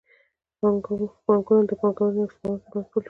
بانکونه 1.25 1.63
د 1.69 1.71
پانګونې 1.81 2.19
او 2.23 2.31
سپما 2.33 2.55
ترمنځ 2.61 2.61
پل 2.69 2.81
جوړوي. 2.91 2.97